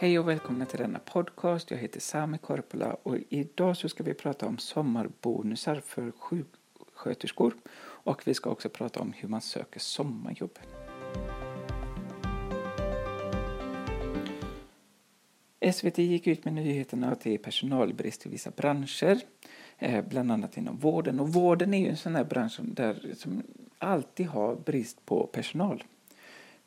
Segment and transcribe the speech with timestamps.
[0.00, 1.70] Hej och välkomna till denna podcast.
[1.70, 8.22] Jag heter Sami Korpela och idag så ska vi prata om sommarbonusar för sjuksköterskor och
[8.26, 10.58] vi ska också prata om hur man söker sommarjobb.
[15.72, 19.20] SVT gick ut med nyheterna att det är personalbrist i vissa branscher,
[19.78, 21.20] eh, bland annat inom vården.
[21.20, 23.42] Och vården är ju en sån här bransch där som
[23.78, 25.84] alltid har brist på personal.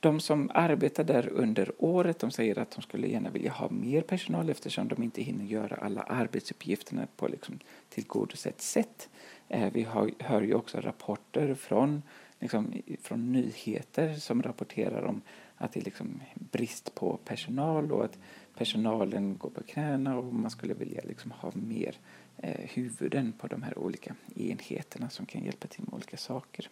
[0.01, 4.01] De som arbetar där under året de säger att de skulle gärna vilja ha mer
[4.01, 9.09] personal eftersom de inte hinner göra alla arbetsuppgifterna på liksom tillgodosett sätt.
[9.47, 12.01] Eh, vi har, hör ju också rapporter från,
[12.39, 15.21] liksom, från nyheter som rapporterar om
[15.55, 18.17] att det är liksom brist på personal och att
[18.57, 21.95] personalen går på knäna och man skulle vilja liksom ha mer
[22.37, 26.69] eh, huvuden på de här olika enheterna som kan hjälpa till med olika saker.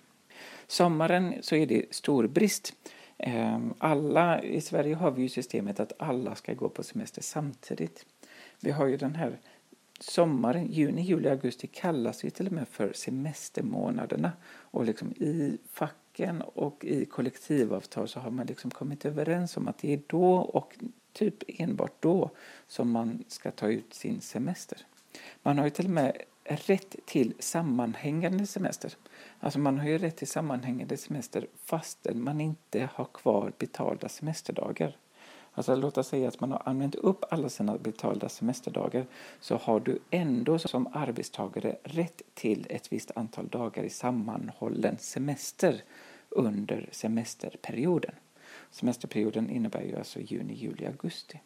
[0.67, 2.73] Sommaren så är det stor brist.
[3.19, 8.05] Ehm, alla, I Sverige har vi ju systemet att alla ska gå på semester samtidigt.
[8.59, 9.39] Vi har ju den här
[9.99, 14.31] sommaren, juni, juli, augusti kallas ju till och med för semestermånaderna.
[14.49, 19.77] Och liksom i facken och i kollektivavtal så har man liksom kommit överens om att
[19.77, 20.77] det är då och
[21.13, 22.29] typ enbart då
[22.67, 24.77] som man ska ta ut sin semester.
[25.43, 28.93] Man har ju till och med rätt till sammanhängande semester.
[29.39, 34.95] Alltså man har ju rätt till sammanhängande semester fastän man inte har kvar betalda semesterdagar.
[35.53, 39.05] Alltså låt oss säga att man har använt upp alla sina betalda semesterdagar
[39.39, 45.83] så har du ändå som arbetstagare rätt till ett visst antal dagar i sammanhållen semester
[46.29, 48.15] under semesterperioden.
[48.71, 51.39] Semesterperioden innebär ju alltså juni, juli, augusti.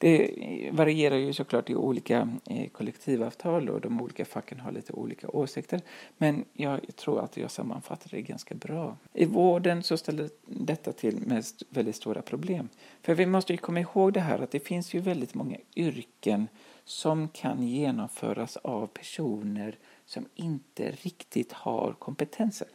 [0.00, 5.28] Det varierar ju såklart i olika eh, kollektivavtal och de olika facken har lite olika
[5.28, 5.80] åsikter.
[6.18, 8.96] Men jag tror att jag sammanfattar det ganska bra.
[9.12, 12.68] I vården så ställer detta till med väldigt stora problem.
[13.02, 16.48] För vi måste ju komma ihåg det här att det finns ju väldigt många yrken
[16.84, 22.68] som kan genomföras av personer som inte riktigt har kompetensen.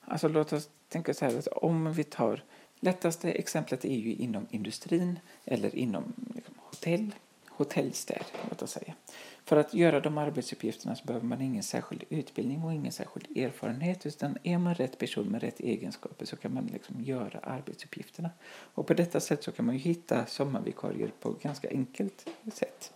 [0.00, 2.42] Alltså låt oss tänka så här att om vi tar
[2.80, 7.14] Lättaste exemplet är ju inom industrin eller inom liksom, hotell,
[7.48, 8.94] hotellstäd, låt oss säga.
[9.44, 14.06] För att göra de arbetsuppgifterna så behöver man ingen särskild utbildning och ingen särskild erfarenhet
[14.06, 18.30] utan är man rätt person med rätt egenskaper så kan man liksom göra arbetsuppgifterna.
[18.74, 22.92] Och på detta sätt så kan man ju hitta sommarvikarier på ganska enkelt sätt.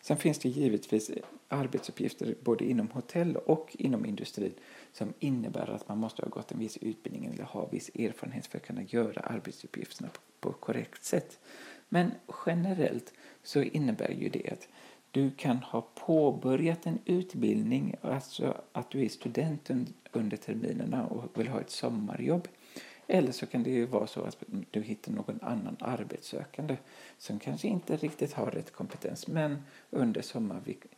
[0.00, 1.10] Sen finns det givetvis
[1.48, 4.54] arbetsuppgifter både inom hotell och inom industrin
[4.92, 8.58] som innebär att man måste ha gått en viss utbildning eller ha viss erfarenhet för
[8.58, 11.38] att kunna göra arbetsuppgifterna på, på korrekt sätt.
[11.88, 12.10] Men
[12.46, 14.68] generellt så innebär ju det att
[15.10, 19.70] du kan ha påbörjat en utbildning, alltså att du är student
[20.12, 22.48] under terminerna och vill ha ett sommarjobb.
[23.10, 26.76] Eller så kan det ju vara så att du hittar någon annan arbetssökande
[27.18, 30.22] som kanske inte riktigt har rätt kompetens men under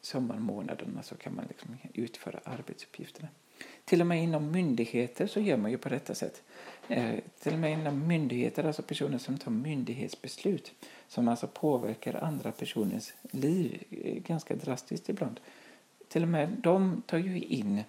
[0.00, 3.28] sommarmånaderna så kan man liksom utföra arbetsuppgifterna.
[3.84, 6.42] Till och med inom myndigheter så gör man ju på detta sätt.
[6.88, 10.72] Eh, till och med inom myndigheter, alltså personer som tar myndighetsbeslut
[11.08, 15.40] som alltså påverkar andra personers liv eh, ganska drastiskt ibland.
[16.08, 17.82] Till och med de tar ju in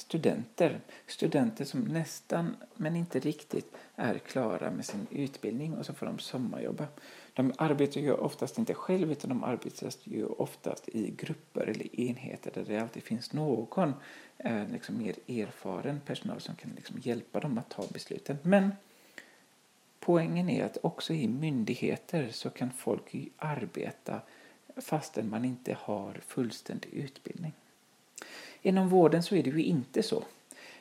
[0.00, 0.80] studenter.
[1.06, 6.18] Studenter som nästan, men inte riktigt, är klara med sin utbildning och så får de
[6.18, 6.86] sommarjobba.
[7.34, 12.50] De arbetar ju oftast inte själv utan de arbetar ju oftast i grupper eller enheter
[12.54, 13.94] där det alltid finns någon
[14.38, 18.38] eh, liksom mer erfaren personal som kan liksom hjälpa dem att ta besluten.
[18.42, 18.72] Men
[20.00, 24.20] poängen är att också i myndigheter så kan folk arbeta
[24.76, 27.52] fastän man inte har fullständig utbildning.
[28.68, 30.24] Inom vården så är det ju inte så.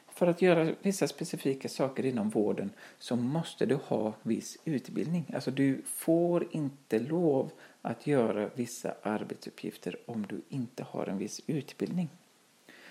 [0.08, 5.26] För att göra vissa specifika saker inom vården så måste du ha viss utbildning.
[5.34, 11.42] Alltså du får inte lov att göra vissa arbetsuppgifter om du inte har en viss
[11.48, 12.10] utbildning.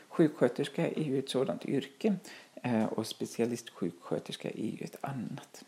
[0.09, 2.15] Sjuksköterska är ju ett sådant yrke
[2.63, 5.65] eh, och specialistsjuksköterska är ju ett annat.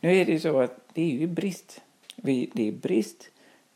[0.00, 1.80] Nu är det ju så att det är ju brist.
[2.16, 3.30] Det är brist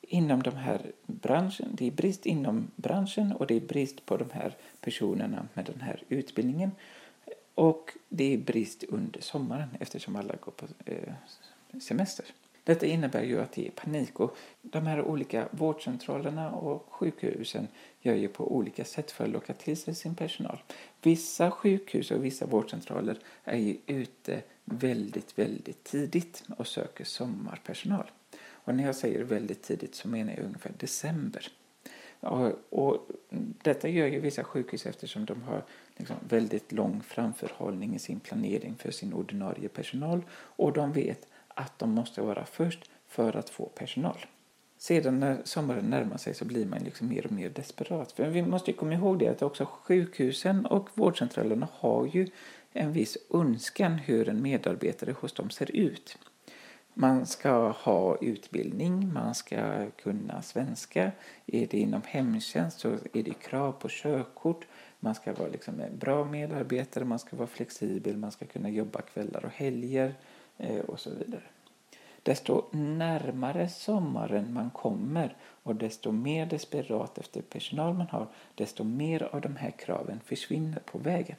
[0.08, 4.30] inom de här branschen, det är brist inom branschen och det är brist på de
[4.32, 6.70] här personerna med den här utbildningen.
[7.54, 11.12] Och det är brist under sommaren eftersom alla går på eh,
[11.80, 12.26] semester.
[12.64, 17.68] Detta innebär ju att det är panik och de här olika vårdcentralerna och sjukhusen
[18.00, 20.58] gör ju på olika sätt för att locka till sig sin personal.
[21.02, 28.10] Vissa sjukhus och vissa vårdcentraler är ju ute väldigt, väldigt tidigt och söker sommarpersonal.
[28.66, 31.48] Och när jag säger väldigt tidigt så menar jag ungefär december.
[32.20, 33.08] Och, och
[33.62, 35.62] detta gör ju vissa sjukhus eftersom de har
[35.96, 41.78] liksom väldigt lång framförhållning i sin planering för sin ordinarie personal och de vet att
[41.78, 44.26] de måste vara först för att få personal.
[44.78, 48.12] Sedan när sommaren närmar sig så blir man liksom mer och mer desperat.
[48.12, 52.28] För vi måste komma ihåg det att också sjukhusen och vårdcentralerna har ju
[52.72, 56.18] en viss önskan hur en medarbetare hos dem ser ut.
[56.98, 61.12] Man ska ha utbildning, man ska kunna svenska.
[61.46, 64.66] Är det inom hemtjänst så är det krav på körkort.
[65.00, 69.02] Man ska vara liksom en bra medarbetare, man ska vara flexibel, man ska kunna jobba
[69.02, 70.14] kvällar och helger
[70.56, 71.42] eh, och så vidare.
[72.22, 79.22] Desto närmare sommaren man kommer och desto mer desperat efter personal man har, desto mer
[79.22, 81.36] av de här kraven försvinner på vägen.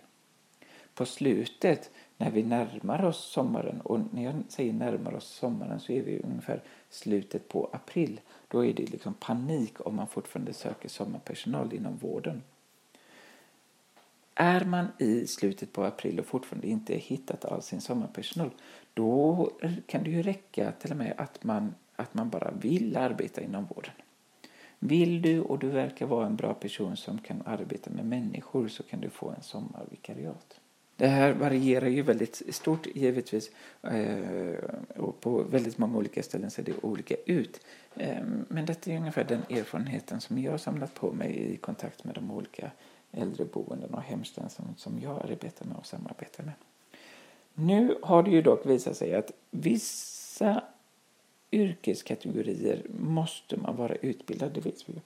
[0.98, 5.92] På slutet, när vi närmar oss sommaren, och när jag säger närmar oss sommaren så
[5.92, 10.90] är vi ungefär slutet på april, då är det liksom panik om man fortfarande söker
[10.90, 12.44] sommarpersonal inom vården.
[14.36, 18.50] Är man i slutet på april och fortfarande inte hittat all sin sommarpersonal,
[18.94, 19.52] då
[19.86, 23.66] kan det ju räcka till och med att man, att man bara vill arbeta inom
[23.66, 23.94] vården.
[24.80, 28.84] Vill du och du verkar vara en bra person som kan arbeta med människor så
[28.84, 30.60] kan du få en sommarvikariat.
[30.98, 33.52] Det här varierar ju väldigt stort givetvis
[33.84, 34.54] eh,
[34.96, 37.62] och på väldigt många olika ställen ser det olika ut.
[37.96, 42.04] Eh, men detta är ungefär den erfarenheten som jag har samlat på mig i kontakt
[42.04, 42.72] med de olika
[43.12, 46.54] äldreboenden och hemtjänsten som jag arbetar med och samarbetar med.
[47.54, 50.64] Nu har det ju dock visat sig att vissa
[51.52, 55.00] yrkeskategorier måste man vara utbildad, det vet vi ju.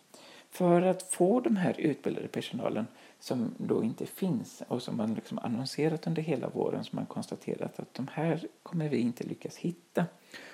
[0.51, 2.87] För att få de här utbildade personalen
[3.19, 7.79] som då inte finns och som man liksom annonserat under hela våren som man konstaterat
[7.79, 10.05] att de här kommer vi inte lyckas hitta.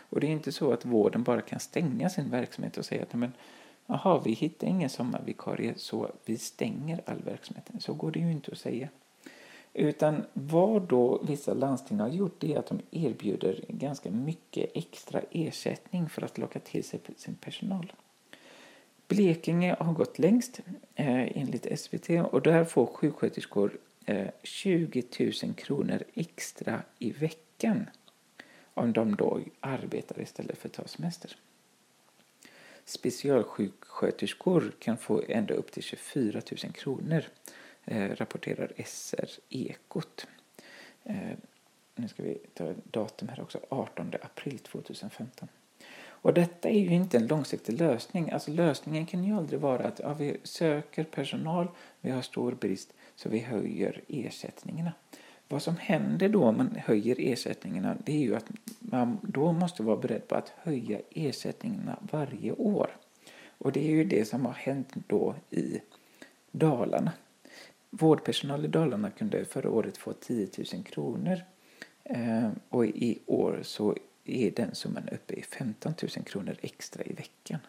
[0.10, 3.14] Och det är inte så att vården bara kan stänga sin verksamhet och säga att
[3.14, 3.34] men,
[3.86, 7.70] Jaha, vi hittar ingen sommarvikarie så vi stänger all verksamhet.
[7.80, 8.90] Så går det ju inte att säga.
[9.74, 16.10] Utan vad då vissa landsting har gjort är att de erbjuder ganska mycket extra ersättning
[16.10, 17.94] för att locka till sig sin personal.
[19.08, 20.60] Blekinge har gått längst
[20.96, 25.04] eh, enligt SVT och där får sjuksköterskor eh, 20
[25.44, 27.90] 000 kronor extra i veckan
[28.74, 31.36] om de då arbetar istället för att ta semester.
[32.86, 37.24] Specialsjuksköterskor kan få ända upp till 24 000 kronor,
[37.86, 40.28] eh, rapporterar SR Ekot.
[41.04, 41.38] Eh,
[41.96, 45.48] nu ska vi ta datum här också, 18 april 2015.
[46.28, 48.32] Och detta är ju inte en långsiktig lösning.
[48.32, 51.68] Alltså lösningen kan ju aldrig vara att ja, vi söker personal,
[52.02, 54.92] vi har stor brist, så vi höjer ersättningarna.
[55.48, 58.46] Vad som händer då om man höjer ersättningarna det är ju att
[58.80, 62.90] man då måste vara beredd på att höja ersättningarna varje år.
[63.58, 65.80] Och det är ju det som har hänt då i
[66.52, 67.12] Dalarna.
[67.90, 71.42] Vårdpersonal i Dalarna kunde förra året få 10 000 kronor
[72.04, 73.96] eh, och i år så
[74.30, 77.60] är den summan uppe i 15 000 kronor extra i veckan.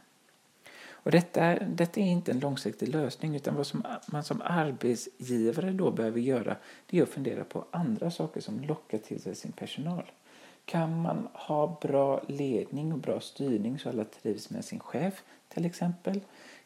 [1.09, 5.91] Och detta, detta är inte en långsiktig lösning utan vad som, man som arbetsgivare då
[5.91, 6.57] behöver göra
[6.87, 10.11] det är att fundera på andra saker som lockar till sig sin personal.
[10.65, 15.65] Kan man ha bra ledning och bra styrning så alla trivs med sin chef till
[15.65, 16.21] exempel?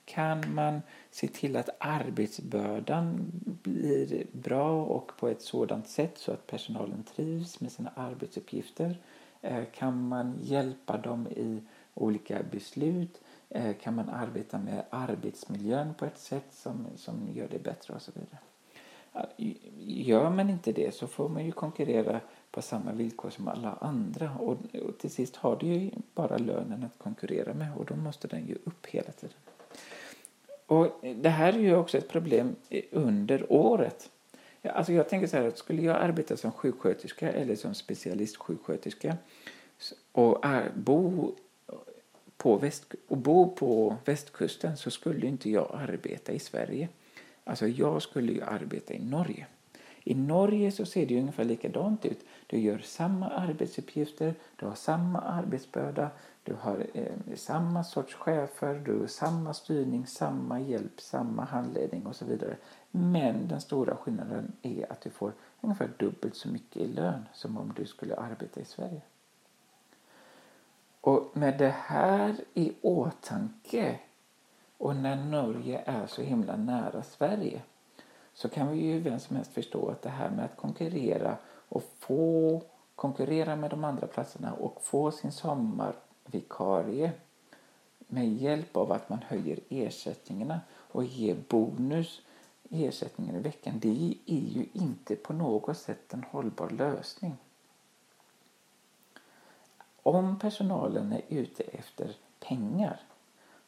[0.05, 3.31] Kan man se till att arbetsbördan
[3.63, 8.99] blir bra och på ett sådant sätt så att personalen trivs med sina arbetsuppgifter?
[9.43, 11.63] Eh, kan man hjälpa dem i
[11.95, 13.21] olika beslut?
[13.49, 18.03] Eh, kan man arbeta med arbetsmiljön på ett sätt som, som gör det bättre och
[18.03, 18.39] så vidare.
[19.79, 22.21] Gör man inte det så får man ju konkurrera
[22.51, 24.57] på samma villkor som alla andra och,
[24.87, 28.47] och till sist har du ju bara lönen att konkurrera med och då måste den
[28.47, 29.37] ju upp hela tiden.
[30.67, 32.57] Och det här är ju också ett problem
[32.91, 34.11] under året.
[34.63, 39.17] Alltså jag tänker så här skulle jag arbeta som sjuksköterska eller som specialistsjuksköterska
[40.13, 41.35] och bo
[42.37, 46.89] på väst, och bo på västkusten så skulle inte jag arbeta i Sverige.
[47.45, 49.47] Alltså jag skulle ju arbeta i Norge.
[50.05, 52.25] I Norge så ser det ungefär likadant ut.
[52.47, 56.11] Du gör samma arbetsuppgifter, du har samma arbetsbörda,
[56.43, 62.17] du har eh, samma sorts chefer, du har samma styrning, samma hjälp, samma handledning och
[62.17, 62.57] så vidare.
[62.91, 67.59] Men den stora skillnaden är att du får ungefär dubbelt så mycket i lön som
[67.59, 69.01] om du skulle arbeta i Sverige.
[71.01, 73.99] Och med det här i åtanke
[74.79, 77.63] och när Norge är så himla nära Sverige
[78.43, 81.37] så kan vi ju vem som helst förstå att det här med att konkurrera
[81.69, 82.63] och få
[82.95, 87.13] konkurrera med de andra platserna och få sin sommarvikarie
[87.99, 92.21] med hjälp av att man höjer ersättningarna och ger bonus
[92.69, 97.37] i ersättningen i veckan, det är ju inte på något sätt en hållbar lösning.
[100.03, 103.01] om personalen är ute efter pengar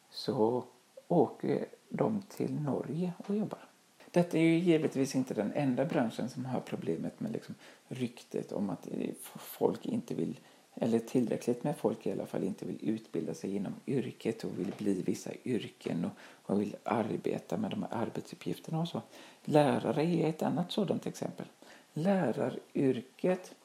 [0.09, 0.63] så
[1.07, 3.74] åker de till Norge och jobbar.
[4.15, 7.55] Detta är ju givetvis inte den enda branschen som har problemet med liksom
[7.87, 10.39] ryktet om att eh, folk inte vill,
[10.75, 14.73] eller tillräckligt med folk i alla fall, inte vill utbilda sig inom yrket och vill
[14.77, 16.11] bli vissa yrken och,
[16.51, 19.01] och vill arbeta med de här arbetsuppgifterna och så.
[19.45, 21.45] Lärare är ett annat sådant exempel.
[21.93, 23.55] Läraryrket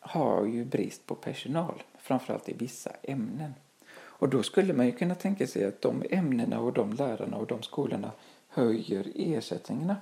[0.00, 3.54] har ju brist på personal, framförallt i vissa ämnen.
[3.96, 7.46] Och då skulle man ju kunna tänka sig att de ämnena och de lärarna och
[7.46, 8.10] de skolorna
[8.54, 9.96] höjer ersättningarna.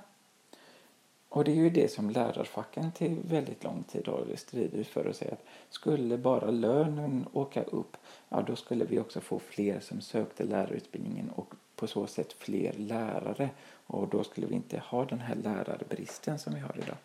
[1.29, 5.15] Och det är ju det som lärarfacken till väldigt lång tid har stridit för att
[5.15, 7.97] säga att skulle bara lönen åka upp,
[8.29, 12.73] ja då skulle vi också få fler som sökte lärarutbildningen och på så sätt fler
[12.73, 13.49] lärare
[13.87, 16.97] och då skulle vi inte ha den här lärarbristen som vi har idag.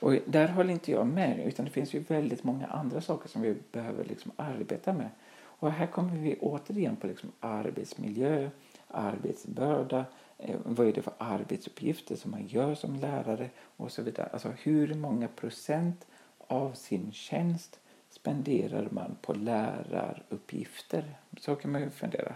[0.00, 3.42] Och där håller inte jag med utan det finns ju väldigt många andra saker som
[3.42, 5.10] vi behöver liksom arbeta med.
[5.36, 8.50] Och här kommer vi återigen på liksom arbetsmiljö,
[8.88, 10.04] arbetsbörda,
[10.38, 14.28] Eh, vad är det för arbetsuppgifter som man gör som lärare och så vidare.
[14.32, 16.06] Alltså hur många procent
[16.38, 21.16] av sin tjänst spenderar man på läraruppgifter?
[21.40, 22.34] Så kan man ju fundera.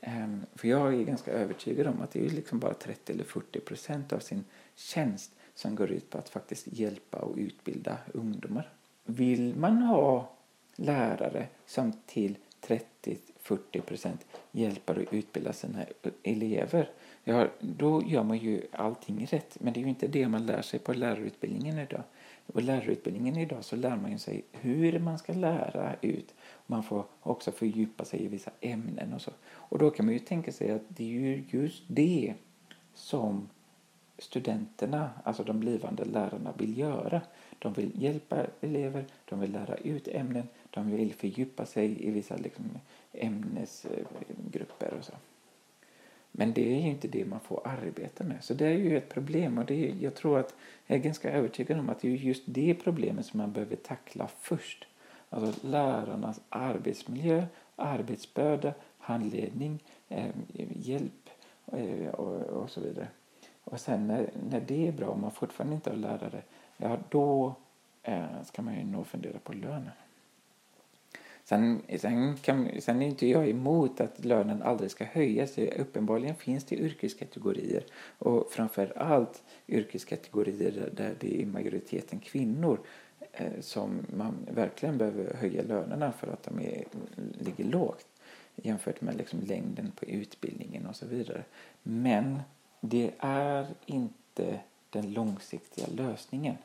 [0.00, 3.60] Ehm, för jag är ganska övertygad om att det är liksom bara 30 eller 40
[3.60, 8.72] procent av sin tjänst som går ut på att faktiskt hjälpa och utbilda ungdomar.
[9.04, 10.32] Vill man ha
[10.76, 15.84] lärare som till 30-40 procent hjälper att utbilda sina
[16.22, 16.90] elever,
[17.24, 19.56] ja, då gör man ju allting rätt.
[19.60, 22.02] Men det är ju inte det man lär sig på lärarutbildningen idag.
[22.52, 26.34] På lärarutbildningen idag så lär man ju sig hur man ska lära ut.
[26.66, 29.30] Man får också fördjupa sig i vissa ämnen och så.
[29.44, 32.34] Och då kan man ju tänka sig att det är ju just det
[32.94, 33.48] som
[34.18, 37.20] studenterna, alltså de blivande lärarna, vill göra.
[37.62, 42.36] De vill hjälpa elever, de vill lära ut ämnen, de vill fördjupa sig i vissa
[42.36, 42.64] liksom,
[43.12, 45.12] ämnesgrupper och så.
[46.32, 48.44] Men det är ju inte det man får arbeta med.
[48.44, 50.54] Så det är ju ett problem och det är, jag tror att
[50.86, 54.28] jag är ganska övertygad om att det är just det problemet som man behöver tackla
[54.40, 54.86] först.
[55.28, 60.30] Alltså lärarnas arbetsmiljö, arbetsbörda, handledning, eh,
[60.76, 61.30] hjälp
[61.66, 63.08] eh, och, och, så vidare.
[63.64, 66.42] Och sen när, när det är bra och man fortfarande inte har lärare,
[66.80, 67.54] ja då
[68.02, 69.90] eh, ska man ju nog fundera på lönen.
[71.44, 75.58] Sen, sen, kan, sen är inte jag emot att lönen aldrig ska höjas.
[75.58, 77.84] Uppenbarligen finns det yrkeskategorier
[78.18, 82.80] och framför allt yrkeskategorier där det är majoriteten kvinnor
[83.32, 86.84] eh, som man verkligen behöver höja lönerna för att de är,
[87.38, 88.06] ligger lågt
[88.56, 91.44] jämfört med liksom längden på utbildningen och så vidare.
[91.82, 92.38] Men
[92.80, 94.60] det är inte
[94.90, 96.56] den långsiktiga lösningen.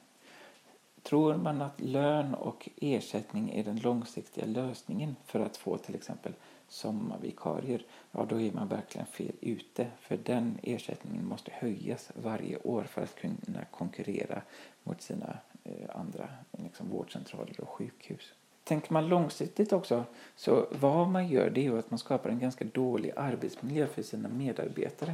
[1.05, 6.33] Tror man att lön och ersättning är den långsiktiga lösningen för att få till exempel
[6.67, 9.87] sommarvikarier, ja då är man verkligen fel ute.
[9.99, 14.41] För den ersättningen måste höjas varje år för att kunna konkurrera
[14.83, 18.33] mot sina eh, andra liksom, vårdcentraler och sjukhus.
[18.63, 20.03] Tänker man långsiktigt också,
[20.35, 24.29] så vad man gör det är att man skapar en ganska dålig arbetsmiljö för sina
[24.29, 25.13] medarbetare.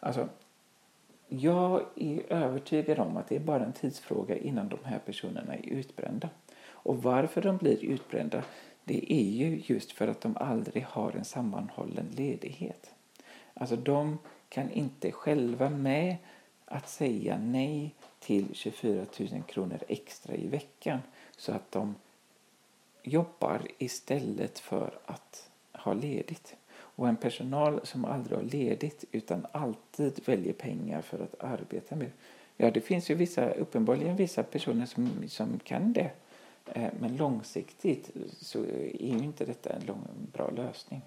[0.00, 0.28] Alltså,
[1.32, 5.68] jag är övertygad om att det är bara en tidsfråga innan de här personerna är
[5.68, 6.28] utbrända.
[6.62, 8.42] Och varför de blir utbrända
[8.84, 12.94] det är ju just för att de aldrig har en sammanhållen ledighet.
[13.54, 14.18] Alltså de
[14.48, 16.16] kan inte själva med
[16.64, 20.98] att säga nej till 24 000 kronor extra i veckan
[21.36, 21.94] så att de
[23.02, 26.56] jobbar istället för att ha ledigt.
[27.00, 32.10] Och en personal som aldrig har ledigt utan alltid väljer pengar för att arbeta med.
[32.56, 36.10] Ja, det finns ju vissa, uppenbarligen vissa personer som, som kan det.
[36.66, 41.02] Eh, men långsiktigt så är ju inte detta en lång, bra lösning.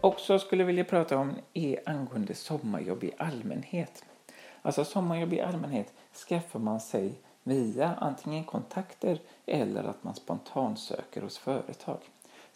[0.00, 4.04] Också skulle jag vilja prata om är angående sommarjobb i allmänhet.
[4.62, 5.92] Alltså sommarjobb i allmänhet
[6.28, 11.98] skaffar man sig via antingen kontakter eller att man spontansöker hos företag.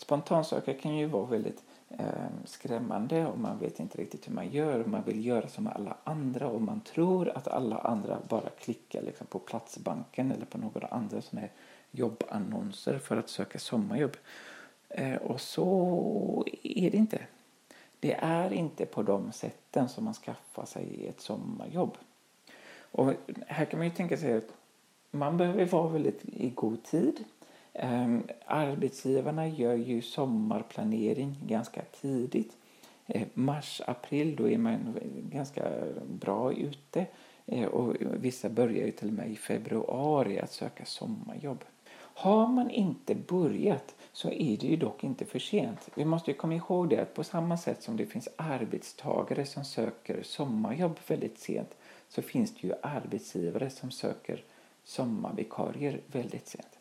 [0.04, 2.06] Spontansökare kan ju vara väldigt eh,
[2.44, 4.84] skrämmande och man vet inte riktigt hur man gör.
[4.84, 9.26] Man vill göra som alla andra och man tror att alla andra bara klickar liksom,
[9.26, 11.52] på Platsbanken eller på några andra sådana här
[11.90, 14.16] jobbannonser för att söka sommarjobb.
[14.88, 17.20] Eh, och så är det inte.
[18.00, 21.96] Det är inte på de sätten som man skaffar sig ett sommarjobb.
[22.92, 23.12] Och
[23.46, 24.52] här kan man ju tänka sig att
[25.10, 27.24] man behöver vara väldigt i god tid.
[27.74, 32.56] Ehm, arbetsgivarna gör ju sommarplanering ganska tidigt.
[33.06, 34.96] Ehm, mars, april då är man
[35.30, 35.64] ganska
[36.08, 37.06] bra ute.
[37.46, 41.64] Ehm, och vissa börjar ju till och med i februari att söka sommarjobb.
[42.16, 45.88] Har man inte börjat så är det ju dock inte för sent.
[45.94, 49.64] Vi måste ju komma ihåg det att på samma sätt som det finns arbetstagare som
[49.64, 51.74] söker sommarjobb väldigt sent
[52.08, 54.44] så finns det ju arbetsgivare som söker
[54.84, 56.73] sommarvikarier väldigt sent.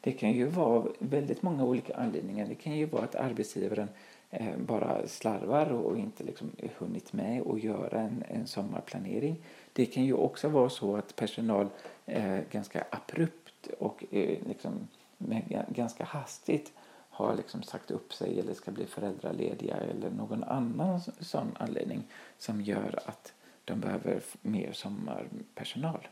[0.00, 2.46] Det kan ju vara väldigt många olika anledningar.
[2.46, 3.88] Det kan ju vara att arbetsgivaren
[4.30, 9.36] eh, bara slarvar och inte liksom hunnit med att göra en, en sommarplanering.
[9.72, 11.68] Det kan ju också vara så att personal
[12.06, 14.88] eh, ganska abrupt och eh, liksom
[15.18, 16.72] med, ganska hastigt
[17.10, 22.02] har liksom sagt upp sig eller ska bli föräldralediga eller någon annan sån anledning
[22.38, 23.32] som gör att
[23.64, 26.08] de behöver mer sommarpersonal.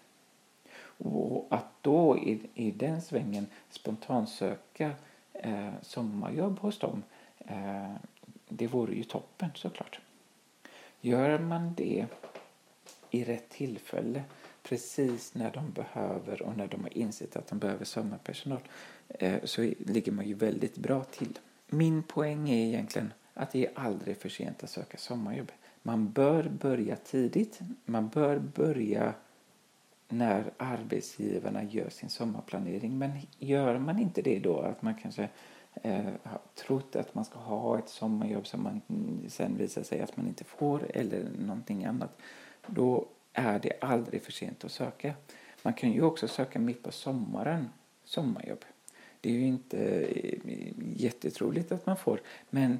[0.98, 4.90] Och att då i, i den svängen spontansöka
[5.32, 7.02] eh, sommarjobb hos dem,
[7.38, 7.94] eh,
[8.48, 10.00] det vore ju toppen såklart.
[11.00, 12.06] Gör man det
[13.10, 14.22] i rätt tillfälle,
[14.62, 18.60] precis när de behöver och när de har insett att de behöver sommarpersonal,
[19.08, 21.38] eh, så ligger man ju väldigt bra till.
[21.66, 25.52] Min poäng är egentligen att det är aldrig för sent att söka sommarjobb.
[25.82, 27.60] Man bör börja tidigt.
[27.84, 29.14] Man bör börja
[30.08, 32.98] när arbetsgivarna gör sin sommarplanering.
[32.98, 35.28] Men gör man inte det då, att man kanske
[35.82, 38.80] eh, har trott att man ska ha ett sommarjobb som man
[39.28, 42.18] sen visar sig att man inte får eller någonting annat,
[42.66, 45.14] då är det aldrig för sent att söka.
[45.62, 47.68] Man kan ju också söka mitt på sommaren
[48.04, 48.64] sommarjobb.
[49.20, 52.78] Det är ju inte eh, jättetroligt att man får, men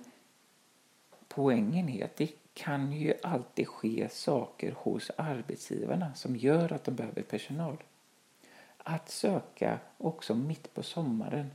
[1.28, 6.94] poängen är att det kan ju alltid ske saker hos arbetsgivarna som gör att de
[6.94, 7.76] behöver personal.
[8.78, 11.50] Att söka också mitt på sommaren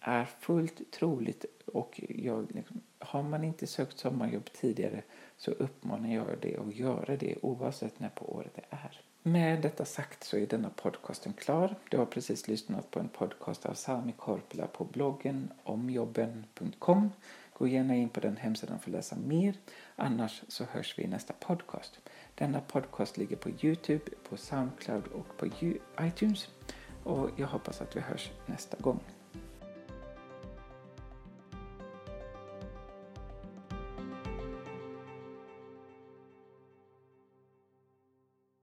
[0.00, 5.02] är fullt troligt och jag, liksom, har man inte sökt sommarjobb tidigare
[5.36, 9.00] så uppmanar jag dig att göra det oavsett när på året det är.
[9.22, 11.74] Med detta sagt så är denna podcasten klar.
[11.88, 17.10] Du har precis lyssnat på en podcast av Sami Korpela på bloggen omjobben.com.
[17.54, 19.54] Gå gärna in på den hemsidan för att läsa mer.
[19.96, 22.00] Annars så hörs vi i nästa podcast.
[22.34, 25.46] Denna podcast ligger på Youtube, på Soundcloud och på
[26.00, 26.48] iTunes.
[27.04, 29.00] Och jag hoppas att vi hörs nästa gång.